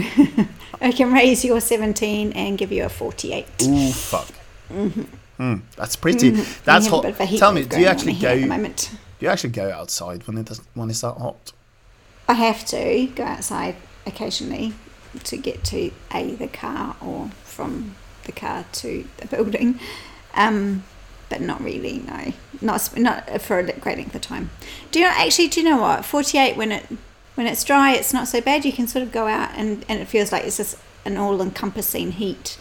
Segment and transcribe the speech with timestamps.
[0.82, 3.46] I can raise your 17 and give you a 48.
[3.64, 4.28] ooh, fuck.
[5.38, 6.30] Hmm, that's pretty.
[6.32, 7.02] That's We have a hot.
[7.04, 8.36] bit of a heat Tell me, do you actually go?
[8.40, 11.52] Do you actually go outside when it does, when it's that hot?
[12.28, 14.74] I have to go outside occasionally
[15.24, 17.96] to get to a the car or from
[18.26, 19.80] the car to the building,
[20.36, 20.84] um,
[21.30, 22.00] but not really.
[22.00, 24.50] No, not not uh, for a great length of time.
[24.92, 25.48] Do you know, actually?
[25.48, 26.06] Do you know what?
[26.06, 26.86] Forty eight when it
[27.36, 28.66] when it's dry, it's not so bad.
[28.66, 31.42] You can sort of go out and and it feels like it's just an all
[31.42, 32.58] encompassing heat.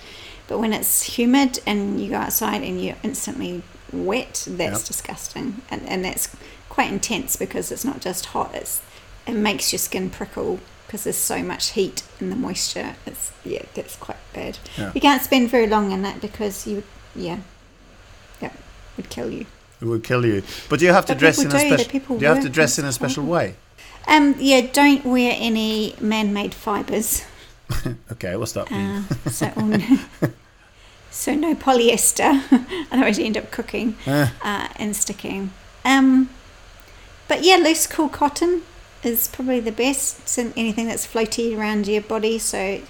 [0.49, 4.87] But when it's humid and you go outside and you're instantly wet, that's Yep.
[4.87, 6.29] disgusting, and and that's
[6.69, 8.83] quite intense because it's not just hot; it's
[9.27, 12.95] it makes your skin prickle because there's so much heat in the moisture.
[13.07, 14.59] It's yeah, that's quite bad.
[14.79, 14.93] Yeah.
[14.95, 16.85] You can't spend very long in that because you
[17.17, 17.39] yeah, yeah,
[18.97, 19.47] would kill you.
[19.81, 20.43] It would kill you.
[20.69, 21.91] But do you have to But dress in a do, the special?
[21.91, 23.55] people Do you have to dress in a special way?
[24.09, 27.25] Um, yeah, don't wear any man-made fibers.
[28.13, 29.05] Okay, what's that mean?
[29.27, 29.51] Uh, so,
[31.11, 32.41] so no polyester,
[32.93, 34.29] otherwise you end up cooking Eh.
[34.43, 35.51] uh, and sticking.
[35.85, 36.31] Um,
[37.29, 38.63] but yeah, loose, cool cotton
[39.03, 40.29] is probably the best.
[40.29, 42.81] So anything that's floaty around your body, so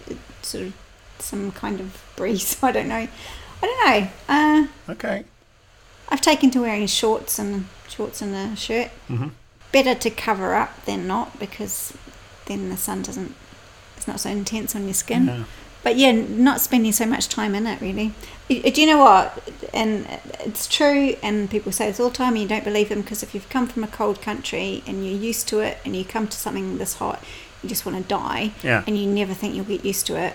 [0.43, 0.75] sort of
[1.19, 2.63] some kind of breeze.
[2.63, 3.09] I don't know.
[3.63, 4.09] I don't know.
[4.29, 5.25] Uh, okay.
[6.09, 8.91] I've taken to wearing shorts and shorts and a shirt.
[9.11, 9.31] Mhm.
[9.73, 11.93] Better to cover up than not because
[12.47, 13.35] then the sun doesn't.
[13.97, 15.27] It's not so intense on your skin.
[15.27, 15.45] Yeah.
[15.83, 18.13] But yeah, not spending so much time in it really.
[18.49, 19.39] Do you know what?
[19.73, 20.07] And
[20.41, 23.23] it's true, and people say this all the time, and you don't believe them because
[23.23, 26.27] if you've come from a cold country and you're used to it, and you come
[26.29, 27.23] to something this hot,
[27.63, 28.83] you just want to die, Yeah.
[28.87, 30.35] and you never think you'll get used to it.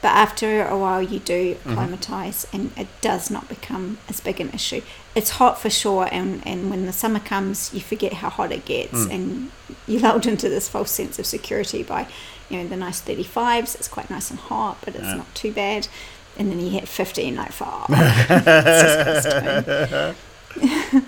[0.00, 1.70] But after a while, you do mm-hmm.
[1.70, 4.82] acclimatize, and it does not become as big an issue.
[5.14, 8.64] It's hot for sure, and, and when the summer comes, you forget how hot it
[8.64, 9.10] gets, mm.
[9.12, 9.50] and
[9.88, 12.06] you're lulled into this false sense of security by,
[12.48, 13.74] you know, the nice 35s.
[13.74, 15.16] It's quite nice and hot, but it's Yeah.
[15.16, 15.88] not too bad.
[16.38, 17.88] And then you hit 15, like, fuck.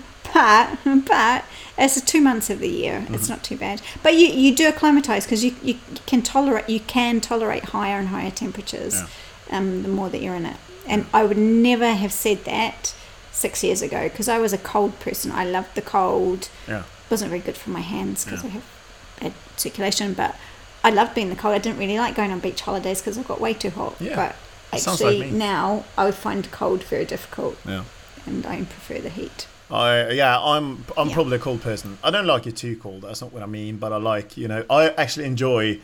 [0.33, 0.77] but,
[1.07, 1.45] but
[1.77, 3.05] it's two months of the year.
[3.09, 3.81] It's not too bad.
[4.03, 8.09] But you, you do acclimatize because you, you can tolerate you can tolerate higher and
[8.09, 9.01] higher temperatures
[9.49, 10.57] um, the more that you're in it.
[10.87, 12.93] And I would never have said that
[13.31, 15.31] six years ago because I was a cold person.
[15.31, 16.49] I loved the cold.
[16.67, 16.83] Yeah.
[17.09, 18.49] wasn't very good for my hands because Yeah.
[18.49, 18.63] I have
[19.19, 20.13] bad circulation.
[20.13, 20.35] But
[20.83, 21.53] I loved being the cold.
[21.55, 23.95] I didn't really like going on beach holidays because I got way too hot.
[23.99, 24.15] Yeah.
[24.15, 24.35] But
[24.79, 27.83] sounds like actually now I would find cold very difficult, Yeah.
[28.25, 29.47] and I prefer the heat.
[29.71, 31.13] I yeah, I'm I'm Yeah.
[31.13, 31.97] probably a cold person.
[32.03, 33.03] I don't like it too cold.
[33.03, 33.77] That's not what I mean.
[33.77, 35.79] But I like you know I actually enjoy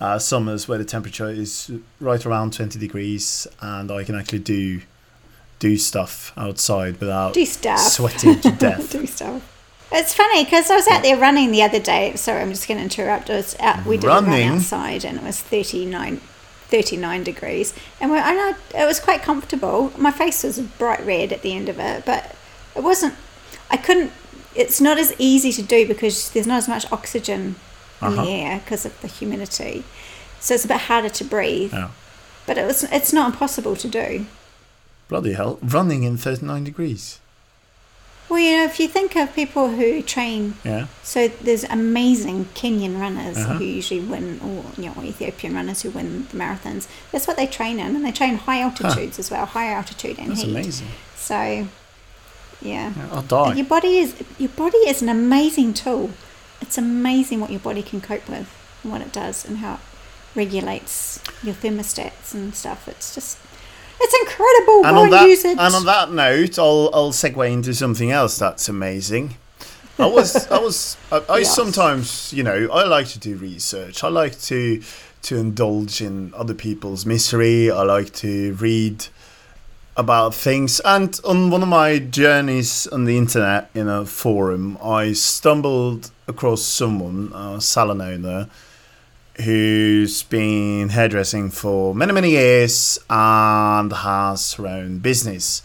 [0.00, 1.70] uh, summers where the temperature is
[2.00, 4.80] right around twenty degrees and I can actually do
[5.58, 7.78] do stuff outside without Do stuff.
[7.80, 8.90] sweating to death.
[8.92, 9.42] do stuff.
[9.92, 12.14] It's funny because I was out there running the other day.
[12.16, 13.28] Sorry, I'm just going to interrupt.
[13.28, 14.48] I was out, we did a Running?
[14.48, 17.74] run outside and it was 39, 39 degrees.
[18.00, 19.92] And, we're, and I, it was quite comfortable.
[19.98, 22.36] My face was bright red at the end of it, but
[22.76, 23.14] it wasn't,
[23.70, 24.12] I couldn't,
[24.54, 27.56] it's not as easy to do because there's not as much oxygen
[28.02, 28.24] in Uh-huh.
[28.24, 29.84] the air because of the humidity.
[30.40, 31.72] So it's a bit harder to breathe.
[31.72, 31.90] Yeah.
[32.46, 34.26] But it was, it's not impossible to do.
[35.08, 35.58] Bloody hell!
[35.62, 37.18] Running in thirty nine degrees.
[38.28, 40.86] Well, you know, if you think of people who train Yeah.
[41.02, 43.54] So there's amazing Kenyan runners Uh-huh.
[43.58, 46.86] who usually win, or you know, Ethiopian runners who win the marathons.
[47.10, 50.30] That's what they train in, and they train high altitudes as well, high altitude and
[50.30, 50.50] That's heat.
[50.50, 50.88] amazing.
[51.16, 51.66] So,
[52.62, 53.54] yeah, Yeah, I'll die.
[53.54, 56.10] your body is your body is an amazing tool.
[56.60, 58.48] It's amazing what your body can cope with,
[58.82, 59.80] and what it does, and how it
[60.34, 62.86] regulates your thermostats and stuff.
[62.88, 63.38] It's just,
[64.00, 64.86] it's incredible.
[64.86, 65.58] And Go on that use it.
[65.58, 69.36] and on that note, I'll I'll segue into something else that's amazing.
[69.98, 71.54] I was I was I, I Yes.
[71.54, 74.02] sometimes you know I like to do research.
[74.04, 74.82] I like to
[75.22, 77.70] to indulge in other people's misery.
[77.70, 79.06] I like to read
[79.96, 80.80] about things.
[80.84, 86.62] And on one of my journeys on the internet in a forum, I stumbled across
[86.62, 88.48] someone, a salon owner,
[89.42, 95.62] who's been hairdressing for many, many years and has her own business.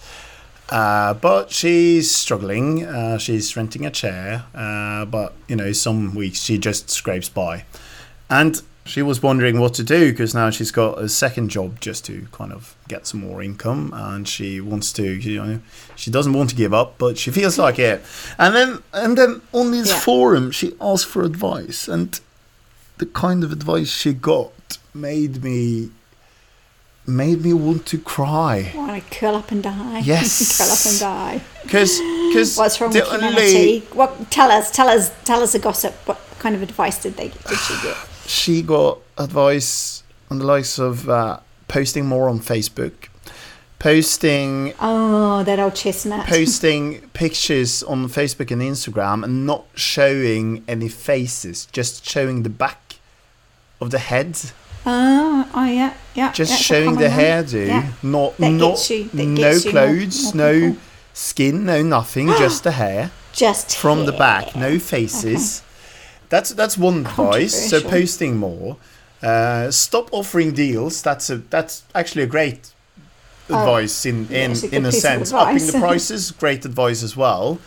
[0.70, 2.86] Uh, but she's struggling.
[2.86, 7.66] Uh, she's renting a chair, uh, but you know, some weeks she just scrapes by.
[8.30, 12.06] And she was wondering what to do because now she's got a second job just
[12.06, 15.60] to kind of get some more income, and she wants to, you know,
[15.96, 18.02] she doesn't want to give up, but she feels like it.
[18.38, 20.00] And then, and then on this Yeah.
[20.00, 22.20] forum, she asked for advice, and
[22.98, 24.52] the kind of advice she got
[24.94, 25.90] made me
[27.08, 28.72] made me want to cry.
[28.76, 30.00] Want to curl up and die?
[30.06, 30.58] Yes.
[30.58, 31.42] curl up and die.
[31.64, 32.00] Because
[32.30, 33.80] because What's wrong with humanity?
[33.94, 34.32] What?
[34.32, 34.72] Tell us.
[34.72, 35.12] Tell us.
[35.24, 35.94] Tell us a gossip.
[36.06, 37.98] What kind of advice did they did she get?
[38.26, 42.94] She got advice on the likes of uh, posting more on Facebook,
[43.80, 46.26] posting Oh, that old chestnut.
[46.28, 52.96] posting pictures on Facebook and Instagram, and not showing any faces, just showing the back
[53.82, 54.38] of the head,
[54.88, 56.32] Oh, oh yeah, yeah.
[56.32, 57.92] just that's showing the hairdo, Yeah.
[58.04, 60.76] not That not you- no you more- clothes, more no
[61.14, 63.12] skin, no nothing, just the hair.
[63.34, 65.62] Just from the back, no faces.
[66.36, 67.70] That's that's one advice.
[67.70, 68.76] So posting more.
[69.24, 71.02] Uh, stop offering deals.
[71.02, 72.74] That's a that's actually a great
[73.48, 75.32] advice in in in a sense.
[75.32, 77.60] Upping the prices, great advice as well.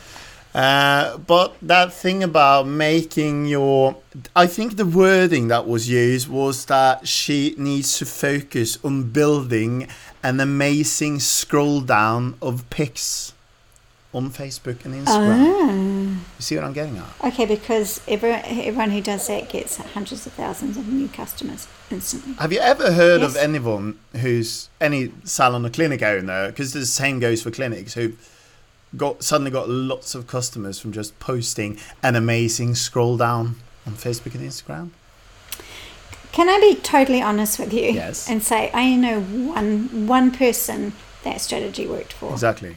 [0.55, 3.97] Uh, but that thing about making your,
[4.35, 9.88] I think the wording that was used was that she needs to focus on building
[10.23, 13.35] an amazing scroll down of pics
[14.14, 15.44] on Facebook and Instagram.
[15.44, 16.25] Ah.
[16.38, 17.25] You see what I'm getting at?
[17.25, 22.32] Okay, because everyone, everyone who does that gets hundreds of thousands of new customers instantly.
[22.34, 26.49] Have you ever heard of anyone who's any salon or clinic owner?
[26.49, 28.14] Because the same goes for clinics who
[28.96, 33.56] got suddenly got lots of customers from just posting an amazing scroll down
[33.87, 34.90] on Facebook and Instagram.
[36.32, 37.90] Can I be totally honest with you?
[37.90, 38.28] Yes.
[38.28, 40.93] And say I know one one person
[41.25, 42.76] that strategy worked for, Exactly.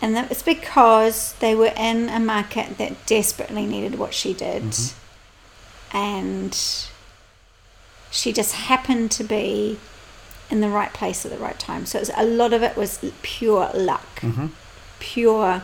[0.00, 4.62] And that was because they were in a market that desperately needed what she did,
[4.64, 5.96] Mm-hmm.
[5.96, 6.86] and
[8.10, 9.78] she just happened to be
[10.50, 11.86] in the right place at the right time.
[11.86, 14.46] So was, a lot of it was pure luck, Mm-hmm.
[15.00, 15.62] pure,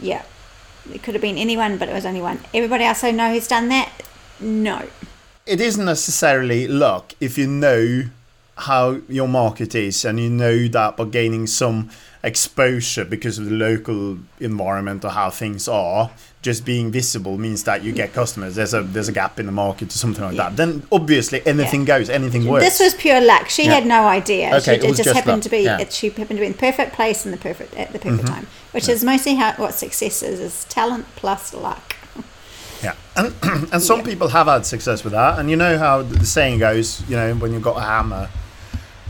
[0.00, 0.22] yeah.
[0.92, 2.40] It could have been anyone, but it was only one.
[2.54, 3.90] Everybody else I know who's done that,
[4.40, 4.86] no.
[5.44, 8.04] It isn't necessarily luck if you know
[8.56, 11.90] how your market is and you know that by gaining some
[12.22, 16.10] exposure because of the local environment or how things are
[16.42, 19.52] just being visible means that you get customers there's a there's a gap in the
[19.52, 20.48] market or something like Yeah.
[20.48, 23.48] that then obviously anything goes anything works This was pure luck.
[23.48, 23.74] She Yeah.
[23.74, 24.48] had no idea.
[24.56, 25.58] Okay, she, it it just just happened luck, to be.
[25.58, 25.72] yeah.
[25.74, 25.82] Mm-hmm.
[25.82, 28.26] It, she happened to be in the perfect place in the perfect at the perfect
[28.26, 31.94] time, which is mostly how what success is: is talent plus luck.
[32.82, 33.32] Yeah, and
[33.72, 34.04] and some Yeah.
[34.06, 37.02] people have had success with that, and you know how the saying goes.
[37.08, 38.28] You know, when you've got a hammer,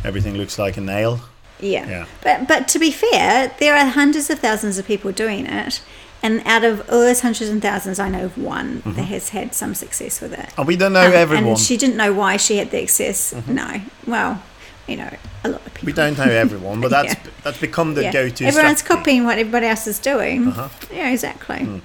[0.04, 1.20] everything looks like a nail.
[1.60, 1.88] Yeah.
[1.88, 2.06] Yeah.
[2.22, 5.80] But but to be fair, there are hundreds of thousands of people doing it,
[6.22, 9.54] and out of all those hundreds and thousands, I know of one that has had
[9.54, 10.48] some success with it.
[10.56, 11.16] And we don't know Um, Mm-hmm.
[11.22, 11.44] everyone.
[11.44, 11.50] Mm-hmm.
[11.50, 13.34] And she didn't know why she had the access.
[13.46, 13.80] No.
[14.06, 14.42] Well,
[14.86, 15.10] you know,
[15.44, 15.86] a lot of people.
[15.86, 17.30] we don't know everyone, but that's Yeah.
[17.44, 18.12] that's become the Yeah.
[18.12, 18.44] go-to.
[18.46, 18.96] Everyone's strategy.
[18.96, 20.48] copying what everybody else is doing.
[20.48, 20.68] Uh-huh.
[20.92, 21.58] Yeah, exactly.
[21.64, 21.78] Hmm.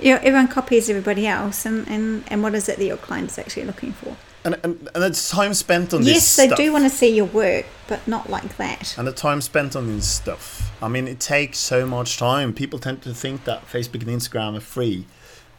[0.00, 3.30] You know, everyone copies everybody else, and, and, and what is it that your client
[3.30, 4.16] is actually looking for?
[4.44, 6.58] And, and and it's time spent on yes, they stuff.
[6.58, 8.96] do want to see your work, but not like that.
[8.98, 10.70] and the time spent on this stuff.
[10.82, 12.52] I mean, it takes so much time.
[12.52, 15.06] People tend to think that Facebook and Instagram are free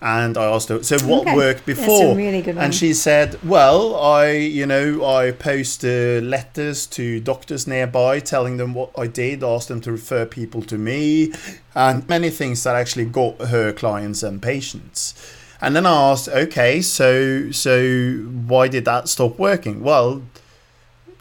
[0.06, 1.36] and I asked her so what Okay.
[1.36, 2.66] worked before really good one.
[2.66, 8.58] and she said well I you know I post uh, letters to doctors nearby telling
[8.58, 11.32] them what I did asked them to refer people to me
[11.74, 15.14] and many things that actually got her clients and patients
[15.62, 18.14] and then I asked okay so so
[18.52, 20.22] why did that stop working well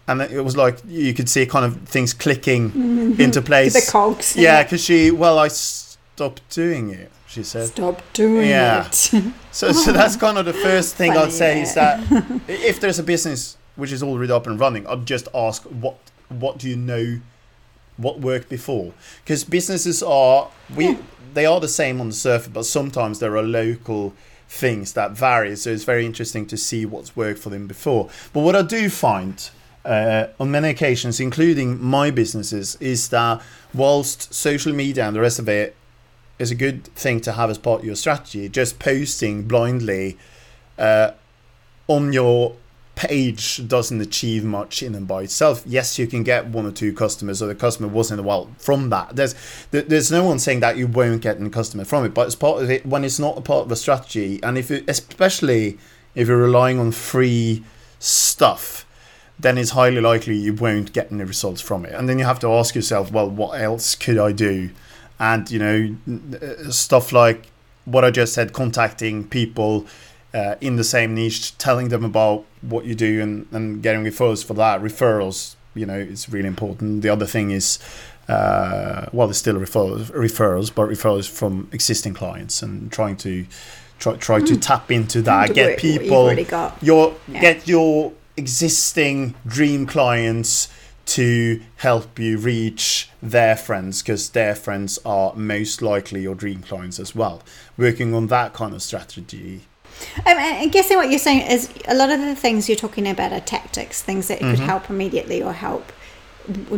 [0.08, 2.72] and it was like you could see kind of things clicking
[3.20, 3.72] into place.
[3.72, 4.34] The cogs.
[4.36, 7.12] Yeah, because she, well, I stopped doing it.
[7.32, 7.68] She said.
[7.68, 8.86] Stop doing Yeah.
[8.86, 9.12] it.
[9.52, 12.00] So, so that's kind of the first thing I'd say is that
[12.48, 15.96] if there's a business which is already up and running, I'd just ask what
[16.30, 17.20] what do you know,
[17.98, 18.94] what worked before?
[19.24, 20.96] Because businesses are we Yeah.
[21.34, 24.14] they are the same on the surface, but sometimes there are local
[24.48, 25.54] things that vary.
[25.56, 28.08] So it's very interesting to see what's worked for them before.
[28.32, 29.48] But what I do find
[29.84, 33.42] uh, on many occasions, including my businesses, is that
[33.74, 35.74] whilst social media and the rest of it
[36.42, 38.48] is a good thing to have as part of your strategy.
[38.48, 40.18] Just posting blindly
[40.78, 41.12] uh,
[41.88, 42.56] on your
[42.94, 45.62] page doesn't achieve much in and by itself.
[45.66, 49.16] Yes, you can get one or two customers, or the customer wasn't well from that.
[49.16, 49.34] There's
[49.70, 52.62] there's no one saying that you won't get a customer from it, but it's part
[52.62, 55.78] of it when it's not a part of a strategy, and if you, especially
[56.14, 57.64] if you're relying on free
[57.98, 58.86] stuff.
[59.38, 62.38] Then it's highly likely you won't get any results from it, and then you have
[62.40, 64.70] to ask yourself, well, what else could I do?
[65.22, 67.46] And you know stuff like
[67.84, 69.86] what I just said, contacting people
[70.34, 74.44] uh, in the same niche, telling them about what you do, and, and getting referrals
[74.44, 74.80] for that.
[74.80, 77.02] Referrals, you know, is really important.
[77.02, 77.78] The other thing is,
[78.28, 83.46] uh, well, it's still referrals, referrals, but referrals from existing clients, and trying to
[84.00, 86.26] try try to tap into that, To get work what you've people
[86.82, 87.40] your Yeah.
[87.40, 90.68] get your existing dream clients
[91.06, 96.98] to help you reach their friends because their friends are most likely your dream clients
[97.00, 97.42] as well
[97.76, 99.62] working on that kind of strategy
[100.18, 103.06] Um, and I'm guessing what you're saying is a lot of the things you're talking
[103.06, 104.50] about are tactics, things that Mm-hmm.
[104.50, 105.92] could help immediately or help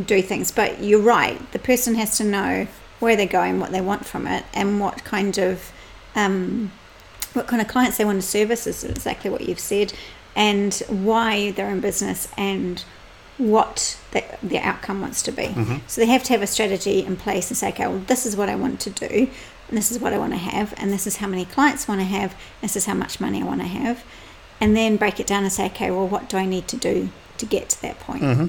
[0.07, 0.50] do things.
[0.50, 1.38] But you're right.
[1.52, 2.66] The person has to know
[3.00, 5.73] where they're going, what they want from it, and what kind of
[6.16, 6.71] um,
[7.33, 9.93] what kind of clients they want to service is exactly what you've said,
[10.37, 12.85] and why they're in business and
[13.38, 15.47] what the, the outcome wants to be.
[15.47, 15.76] Mm-hmm.
[15.87, 18.37] So they have to have a strategy in place and say, okay, well, this is
[18.37, 19.29] what I want to do,
[19.69, 21.93] and this is what I want to have, and this is how many clients I
[21.93, 24.05] want to have, this is how much money I want to have,
[24.61, 27.09] and then break it down and say, okay, well, what do I need to do
[27.38, 28.23] to get to that point?
[28.23, 28.47] Mm-hmm.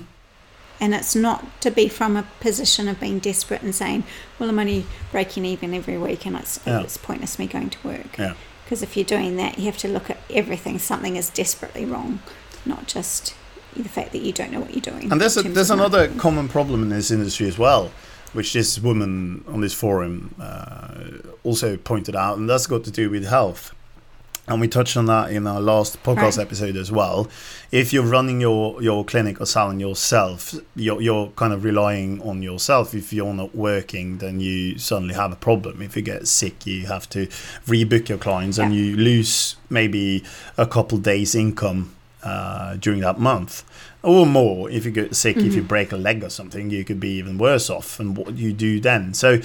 [0.79, 4.03] And it's not to be from a position of being desperate and saying,
[4.37, 6.81] well, I'm only breaking even every week, and it's, Yeah.
[6.81, 8.17] it's pointless me going to work.
[8.19, 10.77] yeah Because if you're doing that, you have to look at everything.
[10.77, 12.19] Something is desperately wrong,
[12.65, 13.33] not just
[13.75, 15.11] the fact that you don't know what you're doing.
[15.11, 17.91] and there's a, there's another common problem in this industry as well
[18.33, 20.95] which this woman on this forum uh,
[21.43, 23.73] also pointed out and that's got to do with health
[24.47, 26.45] and we touched on that in our last podcast Right.
[26.45, 27.27] episode as well.
[27.71, 32.43] If you're running your, your clinic or salon yourself, you're, you're kind of relying on
[32.43, 32.93] yourself.
[32.93, 35.81] If you're not working, then you suddenly have a problem.
[35.81, 37.25] If you get sick, you have to
[37.65, 40.23] rebook your clients and you lose maybe
[40.59, 43.63] a couple days' income uh, during that month
[44.03, 44.69] or more.
[44.69, 47.37] If you get sick, if you break a leg or something, you could be even
[47.37, 47.99] worse off.
[47.99, 49.13] And what you do then?
[49.13, 49.39] So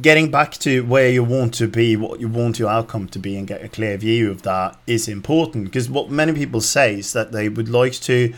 [0.00, 3.36] getting back to where you want to be, what you want your outcome to be,
[3.36, 5.64] and get a clear view of that is important.
[5.64, 8.32] Because what many people say is that they would like to.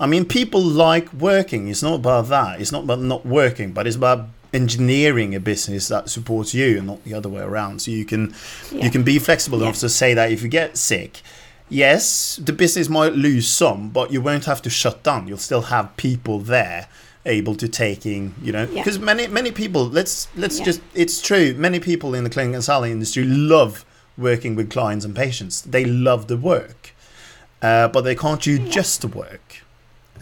[0.00, 1.68] I mean, people like working.
[1.68, 2.60] It's not about that.
[2.60, 6.86] It's not about not working, but it's about engineering a business that supports you and
[6.86, 7.82] not the other way around.
[7.82, 8.34] So you can
[8.72, 8.84] Yeah.
[8.84, 9.64] you can be flexible Yeah.
[9.66, 11.22] enough to say that if you get sick,
[11.74, 15.26] yes, the business might lose some, but you won't have to shut down.
[15.28, 16.86] You'll still have people there
[17.26, 18.82] able to taking, you know, Yeah.
[18.82, 19.82] because many many people.
[19.88, 20.64] Let's let's Yeah.
[20.66, 20.80] just.
[20.94, 21.54] It's true.
[21.56, 23.84] Many people in the clinic and salon industry love
[24.16, 25.62] working with clients and patients.
[25.62, 26.94] They love the work,
[27.62, 29.46] uh, but they can't do just the work.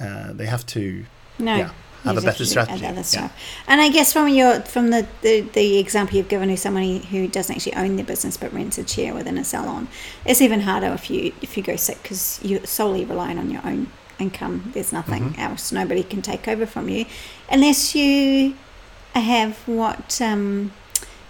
[0.01, 1.05] Uh, they have to
[1.39, 1.71] No.
[2.05, 2.85] Have a better strategy.
[2.87, 3.31] Other Yeah.
[3.67, 7.29] And I guess from your from the, the, the example you've given, who's somebody who
[7.29, 9.89] doesn't actually own their business but rents a chair within a salon,
[10.25, 13.65] it's even harder if you if you go sick because you're solely relying on your
[13.65, 14.71] own income.
[14.75, 15.41] There's nothing Mm-hmm.
[15.41, 15.73] else.
[15.73, 17.07] Nobody can take over from you
[17.51, 18.55] unless you
[19.15, 20.73] have what um,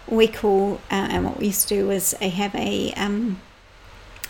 [0.07, 3.41] we call uh, and what we used to do was uh, have a um,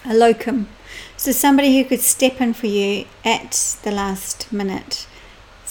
[0.04, 0.68] a locum.
[1.16, 5.06] So somebody who could step in for you at the last minute,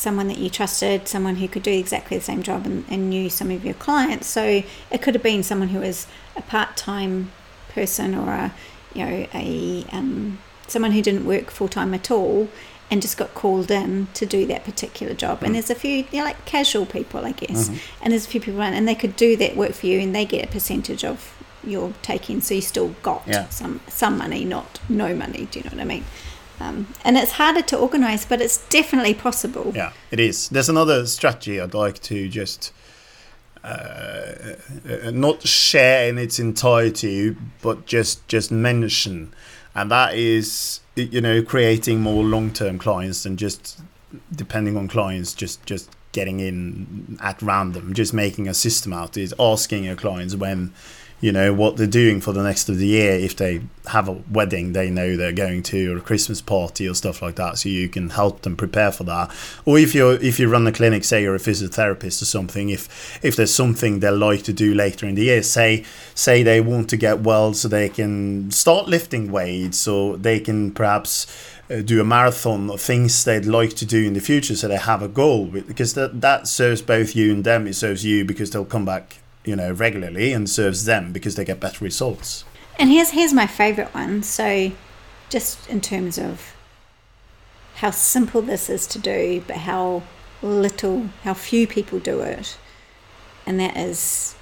[0.01, 3.29] someone that you trusted, someone who could do exactly the same job and, and knew
[3.29, 4.27] some of your clients.
[4.27, 4.43] So
[4.89, 7.31] it could have been someone who was a part-time
[7.75, 8.53] person or a
[8.95, 12.49] you know a um, someone who didn't work full time at all
[12.89, 15.43] and just got called in to do that particular job.
[15.43, 17.69] And there's a few you know, like casual people, I guess,
[18.01, 20.13] and there's a few people around, and they could do that work for you, and
[20.13, 21.17] they get a percentage of
[21.63, 23.47] your taking, so you still got Yeah.
[23.49, 25.47] some some money, not no money.
[25.51, 26.05] Do you know what I mean?
[26.61, 29.71] Um, and it's harder to organise, but it's definitely possible.
[29.75, 30.49] Yeah, it is.
[30.49, 32.71] There's another strategy I'd like to just
[33.63, 34.55] uh,
[34.89, 39.33] uh, not share in its entirety, but just just mention,
[39.75, 43.79] and that is you know creating more long-term clients than just
[44.35, 49.15] depending on clients just just getting in at random, just making a system out.
[49.17, 50.73] Is asking your clients when
[51.21, 53.13] you know what they're doing for the next of the year.
[53.13, 56.93] If they have a wedding they know they're going to or a christmas party or
[56.93, 57.57] stuff like that.
[57.57, 59.31] So you can help them prepare for that.
[59.65, 63.23] Or if you're if you run a clinic say you're a physiotherapist or something if
[63.23, 65.85] if there's something they like to do later in the year say
[66.15, 70.71] say they want to get well so they can start lifting weights or they can
[70.71, 71.27] perhaps
[71.69, 74.77] uh, do a marathon of things they'd like to do in the future so they
[74.77, 77.67] have a goal because that that serves both you and them.
[77.67, 81.45] It serves you because they'll come back you know regularly and serves them because they
[81.45, 82.43] get better results.
[82.77, 84.23] And here's here's my favourite one.
[84.23, 84.71] So,
[85.29, 86.53] just in terms of
[87.75, 90.03] how simple this is to do, but how
[90.41, 92.57] little, how few people do it,
[93.45, 94.35] and that is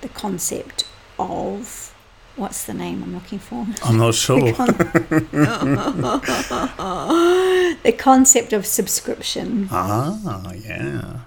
[0.00, 0.84] the concept
[1.18, 1.94] of
[2.36, 3.66] what's the name I'm looking for?
[3.84, 4.40] i'm not sure.
[7.82, 9.68] the concept of subscription.
[9.70, 11.20] ah yeah.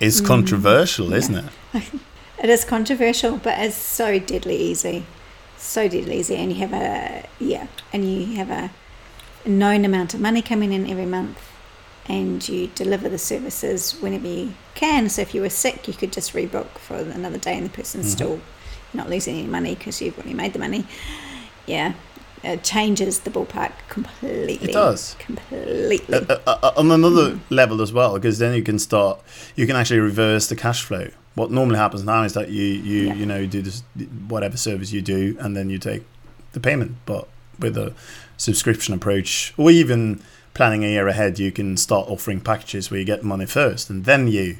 [0.00, 1.50] It's controversial isn't it
[2.42, 5.04] It is controversial, but it's so deadly easy.
[5.56, 6.36] So deadly easy.
[6.36, 8.70] And you have a, yeah, and you have a
[9.48, 11.38] known amount of money coming in every month
[12.06, 15.08] and you deliver the services whenever you can.
[15.08, 18.06] So if you were sick, you could just rebook for another day and the person's
[18.06, 18.16] mm-hmm.
[18.16, 18.40] still
[18.94, 20.86] not losing any money because you've already made the money.
[21.66, 21.92] Yeah.
[22.44, 24.68] It changes the ballpark completely.
[24.68, 25.16] It does.
[25.18, 26.14] Completely.
[26.14, 29.20] uh, uh, uh, on another level as well because then you can start
[29.56, 33.02] you can actually reverse the cash flow what normally happens now is that you you
[33.06, 33.14] Yeah.
[33.14, 33.82] you know do this
[34.28, 36.02] whatever service you do and then you take
[36.52, 37.92] the payment but with a
[38.36, 40.20] subscription approach or even
[40.54, 44.04] planning a year ahead you can start offering packages where you get money first and
[44.04, 44.56] then you